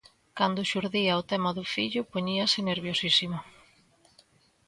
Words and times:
Cando 0.37 0.67
xurdía 0.71 1.19
o 1.21 1.27
tema 1.31 1.51
do 1.57 1.63
fillo 1.73 2.01
poñíase 2.11 2.59
nerviosísimo. 2.69 3.39